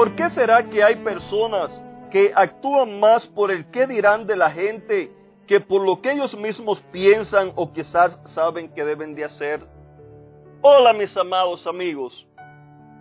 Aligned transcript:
¿Por 0.00 0.16
qué 0.16 0.30
será 0.30 0.66
que 0.66 0.82
hay 0.82 0.96
personas 0.96 1.78
que 2.10 2.32
actúan 2.34 2.98
más 2.98 3.26
por 3.26 3.50
el 3.50 3.70
qué 3.70 3.86
dirán 3.86 4.26
de 4.26 4.34
la 4.34 4.50
gente 4.50 5.12
que 5.46 5.60
por 5.60 5.84
lo 5.84 6.00
que 6.00 6.12
ellos 6.12 6.34
mismos 6.34 6.80
piensan 6.90 7.52
o 7.54 7.70
quizás 7.70 8.18
saben 8.24 8.72
que 8.72 8.82
deben 8.82 9.14
de 9.14 9.24
hacer? 9.24 9.60
Hola 10.62 10.94
mis 10.94 11.14
amados 11.18 11.66
amigos, 11.66 12.26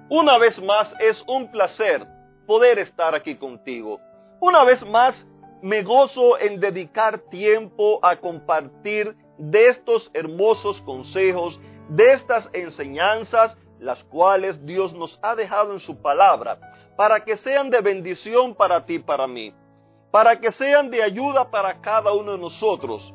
una 0.09 0.38
vez 0.39 0.62
más 0.62 0.94
es 0.99 1.23
un 1.25 1.49
placer 1.49 2.05
poder 2.45 2.80
estar 2.80 3.16
aquí 3.16 3.38
contigo. 3.38 4.02
Una 4.41 4.66
vez 4.66 4.86
más 4.86 5.25
me 5.61 5.84
gozo 5.84 6.38
en 6.38 6.59
dedicar 6.59 7.20
tiempo 7.30 8.05
a 8.05 8.17
compartir 8.17 9.16
de 9.38 9.70
estos 9.70 10.11
hermosos 10.13 10.81
consejos, 10.81 11.61
de 11.88 12.11
estas 12.11 12.50
enseñanzas, 12.52 13.58
las 13.80 14.03
cuales 14.05 14.66
Dios 14.66 14.94
nos 14.94 15.17
ha 15.22 15.35
dejado 15.35 15.73
en 15.73 15.80
su 15.80 16.02
palabra 16.02 16.59
para 16.95 17.23
que 17.23 17.38
sean 17.38 17.69
de 17.69 17.81
bendición 17.81 18.55
para 18.55 18.86
ti 18.86 18.95
y 18.95 18.99
para 18.99 19.25
mí, 19.25 19.53
para 20.11 20.39
que 20.39 20.52
sean 20.52 20.89
de 20.89 21.02
ayuda 21.02 21.49
para 21.49 21.80
cada 21.81 22.11
uno 22.11 22.33
de 22.33 22.38
nosotros, 22.38 23.13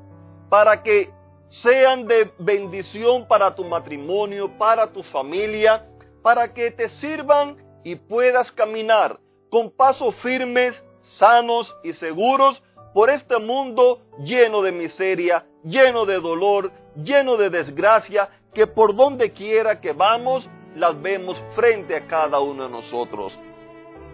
para 0.48 0.82
que 0.82 1.10
sean 1.48 2.06
de 2.06 2.32
bendición 2.38 3.28
para 3.28 3.54
tu 3.54 3.64
matrimonio, 3.64 4.50
para 4.58 4.92
tu 4.92 5.02
familia, 5.02 5.86
para 6.22 6.54
que 6.54 6.70
te 6.70 6.88
sirvan 6.88 7.58
y 7.84 7.96
puedas 7.96 8.50
caminar 8.52 9.20
con 9.50 9.70
pasos 9.70 10.14
firmes, 10.16 10.74
sanos 11.02 11.76
y 11.84 11.92
seguros 11.92 12.62
por 12.94 13.10
este 13.10 13.38
mundo 13.38 14.00
lleno 14.20 14.62
de 14.62 14.72
miseria, 14.72 15.46
lleno 15.62 16.06
de 16.06 16.20
dolor, 16.20 16.72
lleno 16.96 17.36
de 17.36 17.50
desgracia, 17.50 18.28
que 18.52 18.66
por 18.66 18.94
donde 18.94 19.32
quiera 19.32 19.80
que 19.80 19.92
vamos, 19.92 20.48
las 20.76 21.00
vemos 21.00 21.40
frente 21.54 21.96
a 21.96 22.06
cada 22.06 22.40
uno 22.40 22.64
de 22.64 22.70
nosotros. 22.70 23.38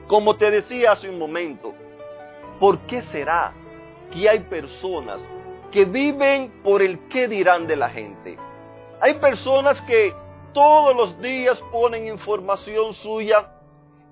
Como 0.06 0.36
te 0.36 0.50
decía 0.50 0.92
hace 0.92 1.08
un 1.08 1.18
momento, 1.18 1.74
¿por 2.58 2.78
qué 2.80 3.02
será 3.02 3.52
que 4.12 4.28
hay 4.28 4.40
personas 4.40 5.26
que 5.70 5.84
viven 5.84 6.62
por 6.62 6.82
el 6.82 7.08
qué 7.08 7.28
dirán 7.28 7.66
de 7.66 7.76
la 7.76 7.90
gente? 7.90 8.36
Hay 9.00 9.14
personas 9.14 9.80
que 9.82 10.12
todos 10.52 10.96
los 10.96 11.20
días 11.20 11.62
ponen 11.70 12.06
información 12.06 12.92
suya 12.94 13.52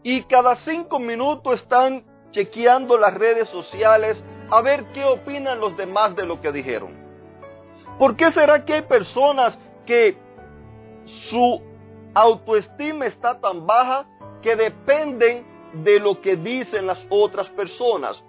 y 0.02 0.22
cada 0.22 0.56
cinco 0.56 0.98
minutos 0.98 1.60
están 1.60 2.04
chequeando 2.30 2.96
las 2.96 3.14
redes 3.14 3.48
sociales 3.48 4.22
a 4.50 4.62
ver 4.62 4.84
qué 4.94 5.04
opinan 5.04 5.60
los 5.60 5.76
demás 5.76 6.14
de 6.14 6.24
lo 6.24 6.40
que 6.40 6.52
dijeron. 6.52 7.07
¿Por 7.98 8.16
qué 8.16 8.30
será 8.32 8.64
que 8.64 8.74
hay 8.74 8.82
personas 8.82 9.58
que 9.86 10.16
su 11.30 11.60
autoestima 12.14 13.06
está 13.06 13.40
tan 13.40 13.66
baja 13.66 14.06
que 14.42 14.56
dependen 14.56 15.46
de 15.72 16.00
lo 16.00 16.20
que 16.20 16.36
dicen 16.36 16.86
las 16.86 17.04
otras 17.10 17.48
personas. 17.50 18.24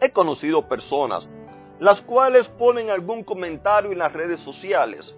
He 0.00 0.10
conocido 0.10 0.68
personas 0.68 1.28
las 1.78 2.00
cuales 2.02 2.46
ponen 2.58 2.90
algún 2.90 3.24
comentario 3.24 3.90
en 3.90 3.98
las 3.98 4.12
redes 4.12 4.40
sociales 4.40 5.16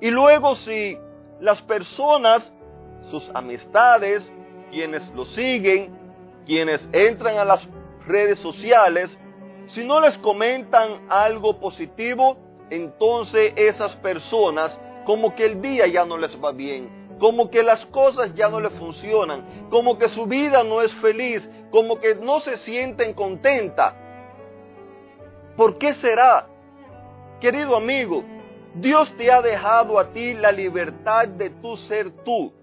y 0.00 0.10
luego 0.10 0.56
si 0.56 0.98
las 1.40 1.62
personas, 1.62 2.52
sus 3.10 3.30
amistades, 3.34 4.32
quienes 4.70 5.08
lo 5.12 5.24
siguen, 5.24 5.96
quienes 6.44 6.88
entran 6.92 7.38
a 7.38 7.44
las 7.44 7.68
redes 8.06 8.40
sociales, 8.40 9.16
si 9.68 9.84
no 9.84 10.00
les 10.00 10.18
comentan 10.18 11.06
algo 11.08 11.60
positivo, 11.60 12.36
entonces 12.72 13.52
esas 13.56 13.94
personas 13.96 14.80
como 15.04 15.34
que 15.34 15.44
el 15.44 15.60
día 15.60 15.86
ya 15.86 16.06
no 16.06 16.16
les 16.16 16.42
va 16.42 16.52
bien, 16.52 17.16
como 17.18 17.50
que 17.50 17.62
las 17.62 17.84
cosas 17.86 18.34
ya 18.34 18.48
no 18.48 18.60
le 18.60 18.70
funcionan, 18.70 19.68
como 19.68 19.98
que 19.98 20.08
su 20.08 20.26
vida 20.26 20.64
no 20.64 20.80
es 20.80 20.92
feliz, 20.94 21.48
como 21.70 22.00
que 22.00 22.14
no 22.14 22.40
se 22.40 22.56
sienten 22.56 23.12
contenta. 23.12 23.94
¿Por 25.54 25.76
qué 25.76 25.92
será? 25.94 26.46
Querido 27.40 27.76
amigo, 27.76 28.24
Dios 28.74 29.12
te 29.18 29.30
ha 29.30 29.42
dejado 29.42 29.98
a 29.98 30.08
ti 30.12 30.32
la 30.32 30.50
libertad 30.50 31.28
de 31.28 31.50
tú 31.50 31.76
ser 31.76 32.10
tú. 32.24 32.54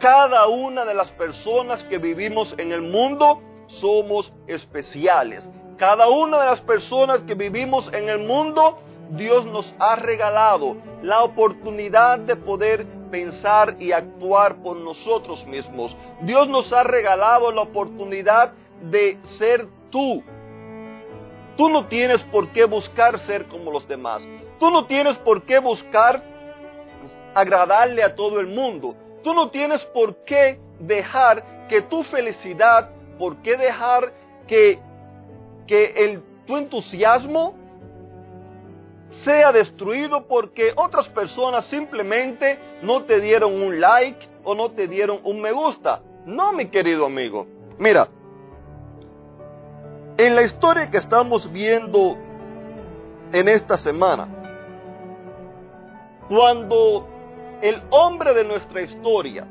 Cada 0.00 0.48
una 0.48 0.84
de 0.84 0.94
las 0.94 1.10
personas 1.12 1.84
que 1.84 1.98
vivimos 1.98 2.52
en 2.58 2.72
el 2.72 2.82
mundo 2.82 3.40
somos 3.66 4.32
especiales. 4.48 5.48
Cada 5.76 6.08
una 6.08 6.40
de 6.40 6.46
las 6.46 6.60
personas 6.62 7.20
que 7.20 7.34
vivimos 7.34 7.88
en 7.92 8.08
el 8.08 8.18
mundo, 8.18 8.78
Dios 9.10 9.46
nos 9.46 9.74
ha 9.78 9.96
regalado 9.96 10.76
la 11.02 11.22
oportunidad 11.22 12.18
de 12.18 12.36
poder 12.36 12.86
pensar 13.10 13.76
y 13.78 13.92
actuar 13.92 14.56
por 14.62 14.76
nosotros 14.76 15.46
mismos. 15.46 15.96
Dios 16.22 16.48
nos 16.48 16.72
ha 16.72 16.82
regalado 16.82 17.50
la 17.52 17.62
oportunidad 17.62 18.52
de 18.82 19.18
ser 19.38 19.68
tú. 19.90 20.22
Tú 21.56 21.68
no 21.70 21.86
tienes 21.86 22.22
por 22.24 22.48
qué 22.48 22.64
buscar 22.64 23.18
ser 23.20 23.46
como 23.46 23.70
los 23.70 23.86
demás. 23.88 24.26
Tú 24.58 24.70
no 24.70 24.86
tienes 24.86 25.16
por 25.18 25.42
qué 25.42 25.58
buscar 25.58 26.22
agradarle 27.34 28.02
a 28.02 28.14
todo 28.14 28.40
el 28.40 28.48
mundo. 28.48 28.94
Tú 29.22 29.34
no 29.34 29.50
tienes 29.50 29.84
por 29.86 30.24
qué 30.24 30.58
dejar 30.78 31.68
que 31.68 31.82
tu 31.82 32.02
felicidad, 32.04 32.90
por 33.18 33.36
qué 33.38 33.56
dejar 33.56 34.12
que, 34.46 34.78
que 35.66 35.92
el, 35.96 36.22
tu 36.46 36.56
entusiasmo 36.56 37.54
sea 39.26 39.50
destruido 39.50 40.28
porque 40.28 40.72
otras 40.76 41.08
personas 41.08 41.66
simplemente 41.66 42.60
no 42.82 43.02
te 43.02 43.20
dieron 43.20 43.60
un 43.60 43.80
like 43.80 44.28
o 44.44 44.54
no 44.54 44.70
te 44.70 44.86
dieron 44.86 45.18
un 45.24 45.40
me 45.40 45.50
gusta. 45.50 46.00
No, 46.24 46.52
mi 46.52 46.66
querido 46.68 47.06
amigo. 47.06 47.44
Mira, 47.76 48.06
en 50.16 50.36
la 50.36 50.42
historia 50.42 50.88
que 50.92 50.98
estamos 50.98 51.52
viendo 51.52 52.16
en 53.32 53.48
esta 53.48 53.76
semana, 53.78 54.28
cuando 56.28 57.08
el 57.62 57.82
hombre 57.90 58.32
de 58.32 58.44
nuestra 58.44 58.82
historia, 58.82 59.44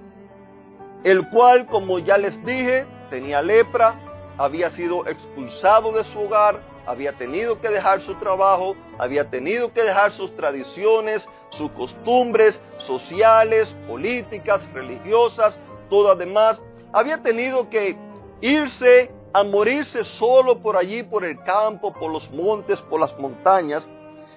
el 1.04 1.30
cual, 1.30 1.66
como 1.66 2.00
ya 2.00 2.18
les 2.18 2.34
dije, 2.46 2.86
tenía 3.10 3.42
lepra, 3.42 3.96
había 4.38 4.70
sido 4.72 5.06
expulsado 5.06 5.92
de 5.92 6.06
su 6.06 6.22
hogar, 6.22 6.62
había 6.86 7.14
tenido 7.14 7.60
que 7.60 7.70
dejar 7.70 8.02
su 8.02 8.16
trabajo, 8.16 8.76
había 8.98 9.30
tenido 9.30 9.74
que 9.74 9.82
dejar 9.82 10.12
sus 10.12 10.36
tradiciones, 10.36 11.28
sus 11.50 11.72
costumbres 11.72 12.60
sociales, 12.80 13.74
políticas, 13.88 14.62
religiosas, 14.74 15.60
todo 15.90 16.12
además. 16.12 16.62
Había 16.94 17.22
tenido 17.22 17.70
que 17.70 17.96
irse 18.42 19.12
a 19.34 19.44
morirse 19.44 20.04
solo 20.04 20.60
por 20.60 20.78
allí, 20.78 21.04
por 21.04 21.26
el 21.26 21.42
campo, 21.44 21.92
por 21.94 22.12
los 22.12 22.30
montes, 22.32 22.80
por 22.82 23.00
las 23.00 23.18
montañas. 23.20 23.90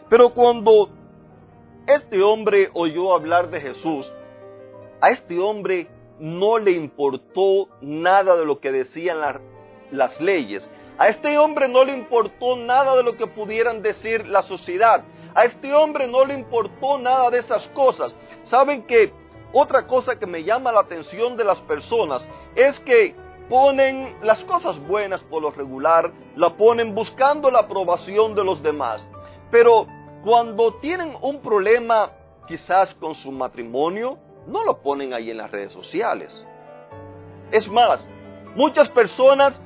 Pero 0.08 0.30
cuando 0.30 0.88
este 1.86 2.22
hombre 2.22 2.70
oyó 2.74 3.14
hablar 3.14 3.50
de 3.50 3.60
Jesús, 3.60 4.12
a 5.00 5.10
este 5.10 5.38
hombre 5.38 5.88
no 6.18 6.58
le 6.58 6.72
importó 6.72 7.68
nada 7.80 8.36
de 8.36 8.44
lo 8.44 8.58
que 8.58 8.72
decían 8.72 9.18
las 9.90 10.20
leyes. 10.20 10.70
A 10.98 11.08
este 11.08 11.38
hombre 11.38 11.68
no 11.68 11.84
le 11.84 11.92
importó 11.92 12.56
nada 12.56 12.96
de 12.96 13.04
lo 13.04 13.16
que 13.16 13.28
pudieran 13.28 13.82
decir 13.82 14.26
la 14.26 14.42
sociedad. 14.42 15.04
A 15.32 15.44
este 15.44 15.72
hombre 15.72 16.08
no 16.08 16.24
le 16.24 16.34
importó 16.34 16.98
nada 16.98 17.30
de 17.30 17.38
esas 17.38 17.68
cosas. 17.68 18.14
Saben 18.42 18.84
que 18.84 19.12
otra 19.52 19.86
cosa 19.86 20.18
que 20.18 20.26
me 20.26 20.42
llama 20.42 20.72
la 20.72 20.80
atención 20.80 21.36
de 21.36 21.44
las 21.44 21.58
personas 21.62 22.28
es 22.56 22.78
que 22.80 23.14
ponen 23.48 24.16
las 24.22 24.42
cosas 24.44 24.76
buenas 24.88 25.22
por 25.22 25.40
lo 25.42 25.52
regular, 25.52 26.10
la 26.34 26.50
ponen 26.56 26.94
buscando 26.94 27.48
la 27.48 27.60
aprobación 27.60 28.34
de 28.34 28.44
los 28.44 28.60
demás. 28.60 29.06
Pero 29.52 29.86
cuando 30.24 30.74
tienen 30.74 31.16
un 31.22 31.40
problema 31.40 32.10
quizás 32.48 32.92
con 32.94 33.14
su 33.14 33.30
matrimonio, 33.30 34.18
no 34.48 34.64
lo 34.64 34.78
ponen 34.78 35.14
ahí 35.14 35.30
en 35.30 35.38
las 35.38 35.50
redes 35.50 35.72
sociales. 35.72 36.44
Es 37.52 37.68
más, 37.68 38.04
muchas 38.56 38.88
personas 38.90 39.58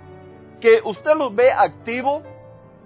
que 0.62 0.80
usted 0.84 1.14
los 1.16 1.34
ve 1.34 1.50
activos, 1.50 2.22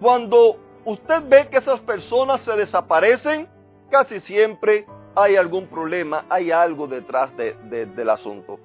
cuando 0.00 0.56
usted 0.87 1.23
ve 1.28 1.46
que 1.49 1.58
esas 1.58 1.78
personas 1.81 2.40
se 2.40 2.52
desaparecen, 2.52 3.46
casi 3.90 4.19
siempre 4.20 4.87
hay 5.14 5.37
algún 5.37 5.67
problema, 5.67 6.25
hay 6.31 6.50
algo 6.50 6.87
detrás 6.87 7.31
del 7.37 8.11
asunto. 8.11 8.58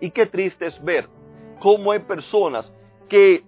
Y 0.00 0.10
qué 0.10 0.26
triste 0.26 0.66
es 0.66 0.82
ver 0.82 1.08
cómo 1.60 1.90
hay 1.90 1.98
personas 1.98 2.72
que 3.08 3.42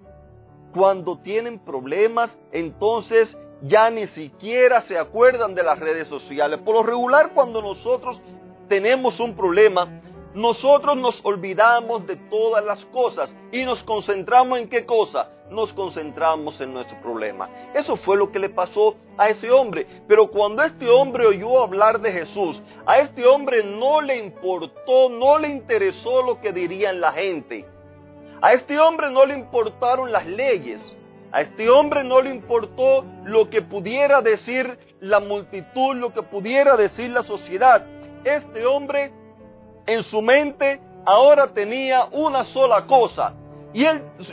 cuando 0.73 1.19
tienen 1.19 1.61
problemas, 1.61 2.37
entonces 2.51 3.37
ya 3.63 3.89
ni 3.91 4.09
siquiera 4.09 4.81
se 4.83 4.99
acuerdan 4.99 5.55
de 5.55 5.63
las 5.63 5.79
redes 5.79 6.09
sociales. 6.09 6.61
Por 6.65 6.75
lo 6.75 6.83
regular, 6.83 7.31
cuando 7.33 7.63
nosotros 7.63 8.21
tenemos 8.69 9.21
un 9.21 9.37
problema, 9.37 10.01
nosotros 10.35 10.97
nos 10.97 11.25
olvidamos 11.25 12.07
de 12.09 12.17
todas 12.17 12.65
las 12.65 12.85
cosas 12.87 13.37
y 13.53 13.65
nos 13.65 13.85
concentramos 13.85 14.59
en 14.59 14.69
qué 14.69 14.85
cosa? 14.85 15.31
Nos 15.49 15.73
concentramos 15.73 16.61
en 16.61 16.75
nuestro 16.75 17.01
problema. 17.01 17.49
Eso 17.73 17.97
fue 17.97 18.17
lo 18.17 18.33
que 18.33 18.41
le 18.41 18.49
pasó 18.49 18.97
a 19.17 19.29
ese 19.29 19.53
hombre. 19.53 19.87
Pero 20.09 20.29
cuando 20.29 20.65
este 20.65 20.89
hombre 20.91 21.27
oyó 21.27 21.63
hablar 21.63 22.01
de 22.01 22.11
Jesús, 22.11 22.61
a 22.85 22.99
este 22.99 23.25
hombre 23.25 23.63
no 23.63 24.01
le 24.01 24.17
importó, 24.17 25.09
no 25.09 25.39
le 25.39 25.51
interesó 25.51 26.23
lo 26.23 26.41
que 26.41 26.53
dirían 26.53 27.01
la 27.01 27.13
gente. 27.13 27.65
A 28.43 28.55
este 28.55 28.81
hombre 28.81 29.11
no 29.11 29.25
le 29.25 29.35
importaron 29.35 30.11
las 30.11 30.27
leyes. 30.27 30.97
A 31.31 31.43
este 31.43 31.71
hombre 31.71 32.03
no 32.03 32.21
le 32.21 32.31
importó 32.31 33.05
lo 33.25 33.49
que 33.51 33.63
pudiera 33.63 34.21
decir 34.21 34.79
la 34.99 35.21
multitud, 35.21 35.95
lo 35.95 36.13
que 36.13 36.23
pudiera 36.23 36.77
decir 36.77 37.11
la 37.11 37.23
sociedad. 37.23 37.87
Este 38.25 38.67
hombre 38.67 39.13
en 39.87 40.03
su 40.03 40.23
mente 40.23 40.81
ahora 41.05 41.49
tenía 41.49 42.07
una 42.11 42.45
sola 42.45 42.87
cosa. 42.87 43.35
Y 43.73 43.85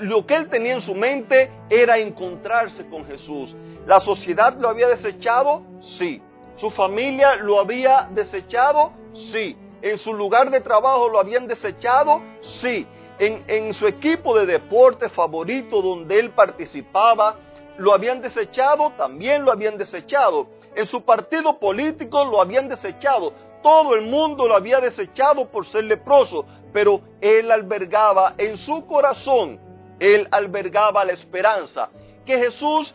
lo 0.02 0.26
que 0.26 0.36
él 0.36 0.50
tenía 0.50 0.76
en 0.76 0.82
su 0.82 0.94
mente 0.94 1.50
era 1.70 1.98
encontrarse 1.98 2.88
con 2.88 3.06
Jesús. 3.06 3.56
¿La 3.88 4.00
sociedad 4.00 4.56
lo 4.58 4.70
había 4.70 4.88
desechado? 4.88 5.64
Sí. 5.82 6.22
¿Su 6.58 6.70
familia 6.70 7.36
lo 7.38 7.60
había 7.60 8.08
desechado? 8.12 8.92
Sí. 9.32 9.58
¿En 9.82 9.98
su 9.98 10.14
lugar 10.14 10.52
de 10.52 10.62
trabajo 10.62 11.10
lo 11.10 11.20
habían 11.20 11.48
desechado? 11.48 12.22
Sí. 12.62 12.86
En, 13.18 13.44
en 13.48 13.74
su 13.74 13.88
equipo 13.88 14.38
de 14.38 14.46
deporte 14.46 15.10
favorito 15.10 15.82
donde 15.82 16.20
él 16.20 16.30
participaba, 16.32 17.36
lo 17.78 17.94
habían 17.94 18.22
desechado, 18.22 18.92
también 18.96 19.44
lo 19.44 19.52
habían 19.52 19.78
desechado. 19.78 20.48
En 20.76 20.86
su 20.86 21.04
partido 21.04 21.58
político 21.58 22.24
lo 22.26 22.42
habían 22.42 22.70
desechado. 22.70 23.34
Todo 23.62 23.96
el 23.96 24.02
mundo 24.04 24.48
lo 24.48 24.56
había 24.56 24.80
desechado 24.80 25.48
por 25.50 25.66
ser 25.66 25.84
leproso, 25.84 26.46
pero 26.74 27.02
él 27.20 27.52
albergaba 27.52 28.34
en 28.38 28.58
su 28.58 28.86
corazón, 28.86 29.60
él 30.00 30.28
albergaba 30.32 31.06
la 31.06 31.14
esperanza 31.14 31.90
que 32.26 32.38
Jesús 32.38 32.94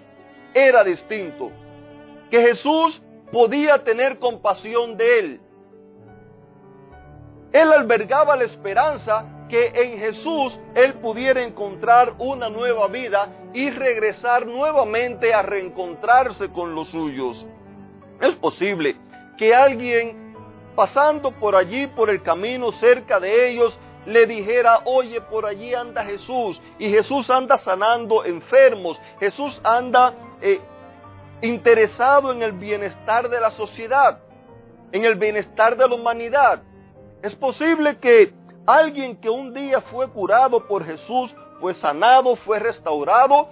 era 0.55 0.83
distinto, 0.83 1.51
que 2.31 2.41
Jesús 2.43 3.03
podía 3.31 3.85
tener 3.85 4.19
compasión 4.19 4.97
de 4.97 5.19
él. 5.19 5.41
Él 7.53 7.73
albergaba 7.73 8.37
la 8.37 8.45
esperanza 8.45 9.25
que 9.49 9.69
en 9.69 9.99
Jesús 9.99 10.59
él 10.75 10.95
pudiera 10.95 11.43
encontrar 11.43 12.15
una 12.19 12.49
nueva 12.49 12.89
vida 12.89 13.29
y 13.55 13.71
regresar 13.71 14.47
nuevamente 14.47 15.33
a 15.33 15.43
reencontrarse 15.43 16.49
con 16.51 16.75
los 16.75 16.89
suyos. 16.89 17.47
Es 18.21 18.35
posible 18.37 18.97
que 19.39 19.55
alguien 19.55 20.25
pasando 20.76 21.32
por 21.32 21.56
allí, 21.56 21.88
por 21.88 22.11
el 22.11 22.23
camino 22.23 22.70
cerca 22.73 23.19
de 23.19 23.49
ellos, 23.49 23.76
le 24.05 24.26
dijera, 24.26 24.82
oye, 24.84 25.20
por 25.20 25.46
allí 25.46 25.75
anda 25.75 26.05
Jesús, 26.05 26.62
y 26.78 26.90
Jesús 26.90 27.28
anda 27.28 27.58
sanando 27.58 28.25
enfermos, 28.25 29.00
Jesús 29.19 29.61
anda 29.64 30.14
eh, 30.40 30.61
interesado 31.43 32.31
en 32.31 32.43
el 32.43 32.52
bienestar 32.52 33.28
de 33.28 33.40
la 33.40 33.50
sociedad, 33.50 34.20
en 34.93 35.05
el 35.05 35.17
bienestar 35.17 35.76
de 35.76 35.88
la 35.88 35.94
humanidad. 35.94 36.62
Es 37.23 37.34
posible 37.34 37.99
que 37.99 38.32
alguien 38.67 39.17
que 39.17 39.28
un 39.28 39.52
día 39.52 39.81
fue 39.81 40.08
curado 40.08 40.69
por 40.69 40.84
Jesús, 40.84 41.34
fue 41.61 41.75
sanado, 41.75 42.37
fue 42.37 42.58
restaurado, 42.58 43.49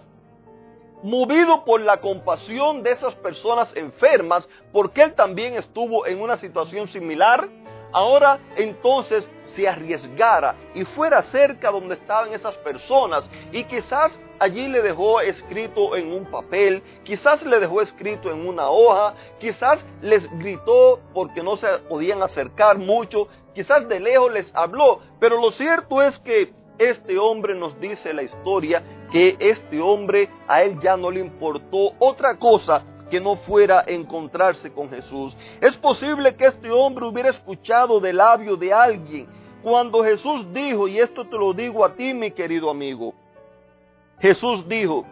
movido 1.05 1.67
por 1.67 1.83
la 1.83 1.99
compasión 1.99 2.83
de 2.83 2.93
esas 2.93 3.15
personas 3.17 3.71
enfermas, 3.77 4.49
porque 4.73 5.03
él 5.03 5.13
también 5.15 5.55
estuvo 5.55 6.07
en 6.07 6.19
una 6.19 6.39
situación 6.39 6.89
similar, 6.89 7.47
ahora 7.93 8.39
entonces 8.57 9.29
se 9.55 9.69
arriesgara 9.69 10.55
y 10.75 10.85
fuera 10.87 11.23
cerca 11.25 11.71
donde 11.71 11.97
estaban 11.97 12.33
esas 12.33 12.55
personas 12.57 13.29
y 13.53 13.65
quizás 13.65 14.19
allí 14.39 14.67
le 14.67 14.81
dejó 14.81 15.21
escrito 15.21 15.95
en 15.95 16.11
un 16.11 16.25
papel, 16.25 16.83
quizás 17.03 17.45
le 17.45 17.61
dejó 17.61 17.83
escrito 17.83 18.31
en 18.31 18.49
una 18.49 18.71
hoja, 18.71 19.15
quizás 19.39 19.85
les 20.01 20.27
gritó 20.39 21.01
porque 21.13 21.43
no 21.43 21.59
se 21.59 21.69
podían 21.87 22.23
acercar 22.23 22.79
mucho, 22.79 23.29
quizás 23.55 23.87
de 23.91 24.01
lejos 24.01 24.33
les 24.33 24.51
habló, 24.57 25.01
pero 25.21 25.39
lo 25.39 25.51
cierto 25.51 26.01
es 26.01 26.19
que 26.21 26.64
este 26.79 27.19
hombre 27.19 27.55
nos 27.55 27.79
dice 27.81 28.13
la 28.13 28.23
historia 28.23 28.83
que 29.11 29.37
este 29.39 29.81
hombre 29.81 30.29
a 30.49 30.63
él 30.63 30.79
ya 30.81 30.97
no 30.97 31.11
le 31.11 31.21
importó 31.21 31.93
otra 31.99 32.37
cosa 32.37 32.83
que 33.11 33.21
no 33.21 33.37
fuera 33.37 33.85
encontrarse 33.87 34.73
con 34.73 34.91
Jesús. 34.91 35.37
Es 35.61 35.77
posible 35.77 36.35
que 36.35 36.47
este 36.47 36.71
hombre 36.71 37.07
hubiera 37.07 37.31
escuchado 37.31 38.01
del 38.01 38.17
labio 38.17 38.57
de 38.57 38.73
alguien 38.73 39.29
cuando 39.63 40.03
Jesús 40.03 40.53
dijo, 40.53 40.89
y 40.89 40.99
esto 40.99 41.25
te 41.25 41.37
lo 41.37 41.53
digo 41.53 41.85
a 41.85 41.95
ti 41.95 42.13
mi 42.13 42.31
querido 42.31 42.69
amigo, 42.69 43.15
Jesús 44.19 44.69
dijo, 44.69 45.07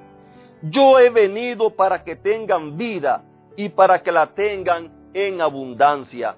yo 0.63 0.99
he 0.99 1.11
venido 1.11 1.71
para 1.71 2.05
que 2.05 2.17
tengan 2.17 2.77
vida 2.77 3.25
y 3.57 3.69
para 3.69 4.03
que 4.03 4.13
la 4.13 4.27
tengan 4.29 5.11
en 5.15 5.41
abundancia. 5.41 6.37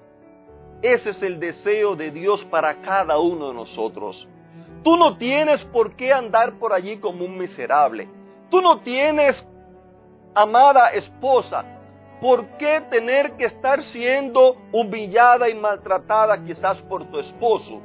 Ese 0.81 1.11
es 1.11 1.21
el 1.23 1.39
deseo 1.39 1.95
de 1.95 2.11
Dios 2.11 2.43
para 2.45 2.81
cada 2.81 3.17
uno 3.17 3.49
de 3.49 3.53
nosotros. 3.53 4.27
Tú 4.85 4.97
no 4.97 5.17
tienes 5.17 5.63
por 5.65 5.95
qué 5.95 6.13
andar 6.13 6.59
por 6.59 6.71
allí 6.71 6.97
como 6.97 7.25
un 7.25 7.39
miserable. 7.39 8.07
Tú 8.51 8.61
no 8.61 8.81
tienes, 8.81 9.43
amada 10.35 10.89
esposa, 10.89 11.65
por 12.21 12.45
qué 12.59 12.81
tener 12.81 13.31
que 13.31 13.45
estar 13.45 13.81
siendo 13.81 14.55
humillada 14.71 15.49
y 15.49 15.55
maltratada 15.55 16.45
quizás 16.45 16.79
por 16.83 17.09
tu 17.09 17.17
esposo. 17.17 17.81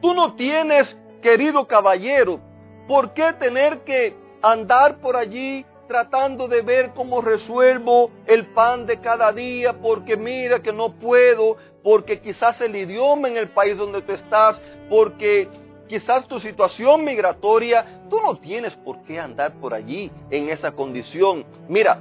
Tú 0.00 0.14
no 0.14 0.34
tienes, 0.34 0.98
querido 1.20 1.68
caballero, 1.68 2.40
por 2.88 3.12
qué 3.12 3.34
tener 3.34 3.80
que 3.80 4.16
andar 4.40 5.02
por 5.02 5.16
allí 5.16 5.66
tratando 5.86 6.48
de 6.48 6.62
ver 6.62 6.92
cómo 6.94 7.20
resuelvo 7.20 8.10
el 8.26 8.46
pan 8.54 8.86
de 8.86 9.00
cada 9.02 9.32
día, 9.32 9.74
porque 9.74 10.16
mira 10.16 10.62
que 10.62 10.72
no 10.72 10.94
puedo, 10.94 11.58
porque 11.82 12.22
quizás 12.22 12.58
el 12.62 12.74
idioma 12.74 13.28
en 13.28 13.36
el 13.36 13.50
país 13.50 13.76
donde 13.76 14.00
tú 14.00 14.12
estás, 14.12 14.58
porque 14.88 15.50
quizás 15.88 16.26
tu 16.26 16.40
situación 16.40 17.04
migratoria, 17.04 18.02
tú 18.08 18.20
no 18.20 18.36
tienes 18.36 18.74
por 18.76 19.02
qué 19.02 19.18
andar 19.18 19.54
por 19.60 19.74
allí 19.74 20.10
en 20.30 20.48
esa 20.48 20.72
condición. 20.72 21.44
Mira, 21.68 21.98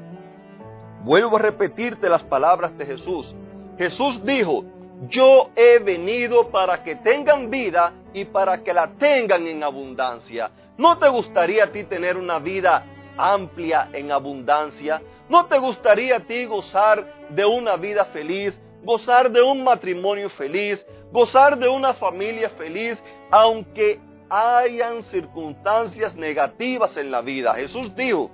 vuelvo 1.04 1.38
a 1.38 1.42
repetirte 1.42 2.10
las 2.10 2.24
palabras 2.24 2.78
de 2.78 2.86
Jesús. 2.86 3.36
Jesús 3.78 4.24
dijo, 4.24 4.64
yo 5.10 5.50
he 5.56 5.80
venido 5.80 6.50
para 6.50 6.84
que 6.84 6.96
tengan 6.98 7.50
vida 7.50 7.94
y 8.14 8.26
para 8.26 8.64
que 8.64 8.74
la 8.74 8.88
tengan 9.00 9.48
en 9.48 9.64
abundancia. 9.64 10.52
¿No 10.78 10.98
te 10.98 11.10
gustaría 11.10 11.66
a 11.66 11.72
ti 11.72 11.84
tener 11.86 12.18
una 12.18 12.40
vida 12.40 12.86
amplia 13.18 13.90
en 13.94 14.12
abundancia? 14.12 15.02
¿No 15.30 15.46
te 15.46 15.58
gustaría 15.58 16.18
a 16.18 16.20
ti 16.20 16.46
gozar 16.46 17.06
de 17.30 17.46
una 17.46 17.78
vida 17.78 18.06
feliz, 18.06 18.60
gozar 18.84 19.32
de 19.32 19.42
un 19.42 19.64
matrimonio 19.64 20.30
feliz, 20.30 20.86
gozar 21.12 21.58
de 21.58 21.68
una 21.68 21.94
familia 21.94 22.50
feliz, 22.50 23.02
aunque 23.30 24.00
hayan 24.30 25.04
circunstancias 25.04 26.16
negativas 26.16 26.96
en 26.98 27.12
la 27.12 27.22
vida. 27.22 27.54
Jesús 27.56 27.94
dijo, 27.96 28.32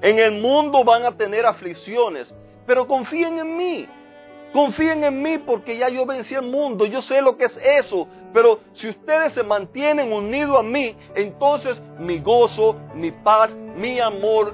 en 0.00 0.18
el 0.18 0.40
mundo 0.40 0.84
van 0.84 1.04
a 1.04 1.16
tener 1.16 1.46
aflicciones, 1.46 2.34
pero 2.66 2.86
confíen 2.86 3.38
en 3.38 3.56
mí. 3.56 3.88
Confíen 4.52 5.02
en 5.02 5.22
mí 5.22 5.38
porque 5.38 5.78
ya 5.78 5.88
yo 5.88 6.04
vencí 6.04 6.34
el 6.34 6.42
mundo, 6.42 6.84
yo 6.84 7.00
sé 7.00 7.22
lo 7.22 7.36
que 7.36 7.46
es 7.46 7.58
eso. 7.62 8.06
Pero 8.34 8.60
si 8.74 8.88
ustedes 8.88 9.32
se 9.32 9.42
mantienen 9.42 10.12
unidos 10.12 10.58
a 10.58 10.62
mí, 10.62 10.94
entonces 11.14 11.80
mi 11.98 12.18
gozo, 12.20 12.76
mi 12.94 13.10
paz, 13.10 13.50
mi 13.76 13.98
amor, 13.98 14.52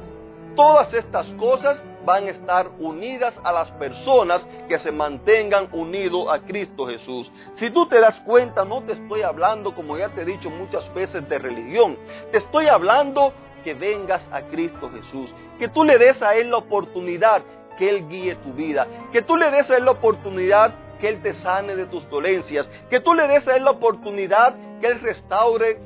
todas 0.54 0.92
estas 0.94 1.26
cosas 1.34 1.82
van 2.08 2.26
a 2.26 2.30
estar 2.30 2.70
unidas 2.78 3.34
a 3.44 3.52
las 3.52 3.70
personas 3.72 4.40
que 4.66 4.78
se 4.78 4.90
mantengan 4.90 5.68
unidos 5.72 6.26
a 6.32 6.38
Cristo 6.40 6.86
Jesús. 6.86 7.30
Si 7.58 7.68
tú 7.68 7.84
te 7.86 8.00
das 8.00 8.18
cuenta, 8.20 8.64
no 8.64 8.82
te 8.82 8.92
estoy 8.94 9.20
hablando, 9.20 9.74
como 9.74 9.94
ya 9.98 10.08
te 10.08 10.22
he 10.22 10.24
dicho 10.24 10.48
muchas 10.48 10.92
veces, 10.94 11.28
de 11.28 11.38
religión. 11.38 11.98
Te 12.32 12.38
estoy 12.38 12.68
hablando 12.68 13.34
que 13.62 13.74
vengas 13.74 14.26
a 14.32 14.40
Cristo 14.40 14.90
Jesús, 14.90 15.28
que 15.58 15.68
tú 15.68 15.84
le 15.84 15.98
des 15.98 16.22
a 16.22 16.34
Él 16.34 16.50
la 16.50 16.56
oportunidad 16.56 17.42
que 17.76 17.90
Él 17.90 18.08
guíe 18.08 18.36
tu 18.36 18.54
vida, 18.54 18.86
que 19.12 19.20
tú 19.20 19.36
le 19.36 19.50
des 19.50 19.68
a 19.70 19.76
Él 19.76 19.84
la 19.84 19.90
oportunidad 19.90 20.72
que 21.02 21.10
Él 21.10 21.20
te 21.20 21.34
sane 21.34 21.76
de 21.76 21.84
tus 21.84 22.08
dolencias, 22.08 22.70
que 22.88 23.00
tú 23.00 23.12
le 23.12 23.28
des 23.28 23.46
a 23.46 23.54
Él 23.54 23.64
la 23.64 23.72
oportunidad 23.72 24.54
que 24.80 24.86
Él 24.86 24.98
restaure 25.00 25.78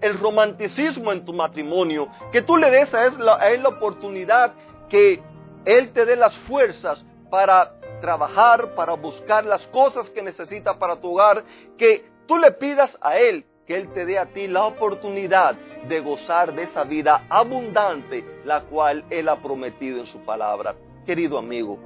el 0.00 0.16
romanticismo 0.20 1.10
en 1.10 1.24
tu 1.24 1.32
matrimonio, 1.32 2.06
que 2.30 2.42
tú 2.42 2.56
le 2.56 2.70
des 2.70 2.94
a 2.94 3.06
Él 3.06 3.14
la, 3.18 3.34
a 3.34 3.50
él 3.50 3.64
la 3.64 3.70
oportunidad 3.70 4.52
que 4.88 5.20
él 5.66 5.92
te 5.92 6.06
dé 6.06 6.16
las 6.16 6.36
fuerzas 6.48 7.04
para 7.28 7.72
trabajar, 8.00 8.74
para 8.74 8.94
buscar 8.94 9.44
las 9.44 9.66
cosas 9.68 10.08
que 10.10 10.22
necesita 10.22 10.78
para 10.78 11.00
tu 11.00 11.12
hogar, 11.12 11.44
que 11.76 12.04
tú 12.26 12.38
le 12.38 12.52
pidas 12.52 12.96
a 13.00 13.18
Él 13.18 13.44
que 13.66 13.76
Él 13.76 13.92
te 13.92 14.06
dé 14.06 14.16
a 14.16 14.26
ti 14.26 14.46
la 14.46 14.64
oportunidad 14.64 15.56
de 15.88 16.00
gozar 16.00 16.54
de 16.54 16.62
esa 16.62 16.84
vida 16.84 17.26
abundante, 17.28 18.24
la 18.44 18.60
cual 18.60 19.04
Él 19.10 19.28
ha 19.28 19.42
prometido 19.42 19.98
en 19.98 20.06
su 20.06 20.20
palabra. 20.20 20.76
Querido 21.04 21.36
amigo, 21.36 21.76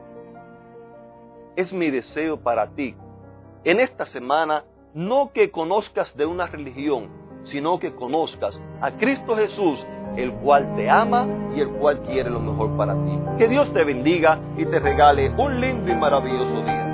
es 1.57 1.73
mi 1.73 1.91
deseo 1.91 2.37
para 2.37 2.69
ti 2.69 2.95
en 3.65 3.81
esta 3.81 4.07
semana 4.07 4.65
no 4.95 5.33
que 5.33 5.51
conozcas 5.51 6.15
de 6.17 6.27
una 6.27 6.47
religión, 6.47 7.09
sino 7.45 7.79
que 7.79 7.95
conozcas 7.95 8.61
a 8.81 8.93
Cristo 8.93 9.37
Jesús, 9.37 9.85
el 10.17 10.33
cual 10.35 10.75
te 10.77 10.89
ama 10.91 11.27
y 11.55 11.61
el 11.61 11.69
cual 11.71 12.01
quiere 12.01 12.31
lo 12.31 12.41
mejor 12.41 12.77
para 12.77 12.95
ti. 12.95 13.19
Que 13.39 13.49
Dios 13.49 13.73
te 13.73 13.85
bendiga 13.85 14.39
y 14.57 14.65
te 14.65 14.79
regale 14.79 15.31
un 15.37 15.61
lindo 15.61 15.91
y 15.91 15.95
maravilloso 15.95 16.63
día. 16.63 16.87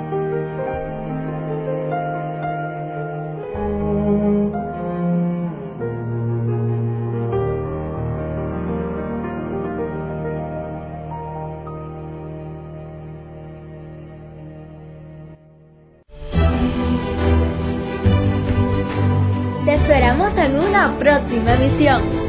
Te 19.65 19.75
esperamos 19.75 20.31
en 20.37 20.59
una 20.59 20.97
próxima 20.97 21.55
emisión. 21.55 22.16